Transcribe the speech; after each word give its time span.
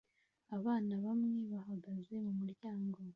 Abana 0.57 0.93
bamwe 1.05 1.39
bahagaze 1.53 2.13
mumuryango 2.25 2.97